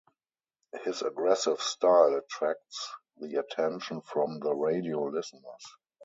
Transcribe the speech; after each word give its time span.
His 0.83 1.03
aggressive 1.03 1.59
style 1.61 2.15
attracts 2.15 2.89
the 3.17 3.35
attention 3.35 4.01
from 4.01 4.39
the 4.39 4.51
radio 4.51 5.03
listeners. 5.05 5.63